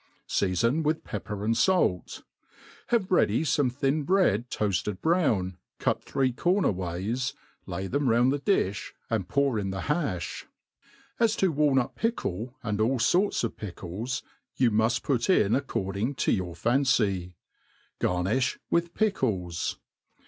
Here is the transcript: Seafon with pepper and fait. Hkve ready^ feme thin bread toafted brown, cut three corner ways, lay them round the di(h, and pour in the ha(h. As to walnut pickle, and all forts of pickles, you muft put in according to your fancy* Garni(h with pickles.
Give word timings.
Seafon 0.27 0.81
with 0.81 1.03
pepper 1.03 1.45
and 1.45 1.55
fait. 1.55 2.23
Hkve 2.89 3.05
ready^ 3.09 3.45
feme 3.47 3.69
thin 3.69 4.01
bread 4.01 4.49
toafted 4.49 4.99
brown, 4.99 5.59
cut 5.77 6.03
three 6.03 6.31
corner 6.31 6.71
ways, 6.71 7.35
lay 7.67 7.85
them 7.85 8.09
round 8.09 8.33
the 8.33 8.39
di(h, 8.39 8.93
and 9.11 9.27
pour 9.27 9.59
in 9.59 9.69
the 9.69 9.81
ha(h. 9.81 10.47
As 11.19 11.35
to 11.35 11.51
walnut 11.51 11.93
pickle, 11.95 12.55
and 12.63 12.81
all 12.81 12.97
forts 12.97 13.43
of 13.43 13.55
pickles, 13.55 14.23
you 14.55 14.71
muft 14.71 15.03
put 15.03 15.29
in 15.29 15.53
according 15.53 16.15
to 16.15 16.31
your 16.31 16.55
fancy* 16.55 17.35
Garni(h 17.99 18.57
with 18.71 18.95
pickles. 18.95 19.77